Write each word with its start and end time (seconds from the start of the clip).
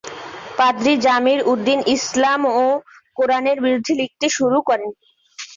পাদ্রি 0.57 0.93
জমির 1.05 1.39
উদ্দিন 1.51 1.79
ইসলাম 1.95 2.41
ও 2.55 2.65
কোরআনের 3.17 3.57
বিরুদ্ধে 3.65 3.93
লিখতে 4.01 4.27
শুরু 4.37 4.57
করেন। 4.67 4.89